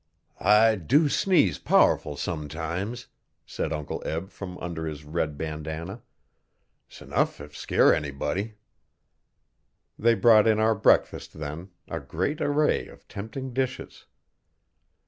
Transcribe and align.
'I 0.39 0.77
do 0.77 1.07
sneeze 1.07 1.59
powerful, 1.59 2.17
sometimes,' 2.17 3.05
said 3.45 3.71
Uncle 3.71 4.01
Eb 4.03 4.31
from 4.31 4.57
under 4.57 4.87
his 4.87 5.05
red 5.05 5.37
bandanna. 5.37 6.01
''S 6.89 7.03
enough 7.03 7.39
if 7.39 7.55
scare 7.55 7.93
anybody.' 7.93 8.55
They 9.99 10.15
brought 10.15 10.47
in 10.47 10.57
our 10.59 10.73
breakfast 10.73 11.33
then 11.33 11.69
a 11.87 11.99
great 11.99 12.41
array 12.41 12.87
of 12.87 13.07
tempting 13.07 13.53
dishes. 13.53 14.07